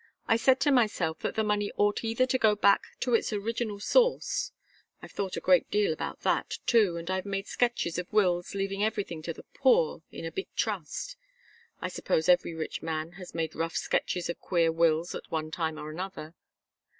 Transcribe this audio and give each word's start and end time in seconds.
I 0.27 0.35
said 0.35 0.59
to 0.61 0.71
myself 0.71 1.19
that 1.19 1.35
the 1.35 1.43
money 1.43 1.71
ought 1.77 2.03
either 2.03 2.25
to 2.25 2.39
go 2.39 2.55
back 2.55 2.81
to 3.01 3.13
its 3.13 3.31
original 3.31 3.79
source 3.79 4.51
I've 4.99 5.11
thought 5.11 5.37
a 5.37 5.39
great 5.39 5.69
deal 5.69 5.93
about 5.93 6.21
that, 6.21 6.57
too, 6.65 6.97
and 6.97 7.07
I've 7.11 7.23
made 7.23 7.45
sketches 7.45 7.99
of 7.99 8.11
wills 8.11 8.55
leaving 8.55 8.83
everything 8.83 9.21
to 9.21 9.31
the 9.31 9.45
poor, 9.53 10.01
in 10.11 10.25
a 10.25 10.31
big 10.31 10.47
trust 10.55 11.17
I 11.81 11.87
suppose 11.87 12.27
every 12.27 12.55
rich 12.55 12.81
man 12.81 13.11
has 13.17 13.35
made 13.35 13.53
rough 13.53 13.75
sketches 13.75 14.27
of 14.27 14.39
queer 14.39 14.71
wills 14.71 15.13
at 15.13 15.29
one 15.29 15.51
time 15.51 15.77
or 15.77 15.91
another." 15.91 16.33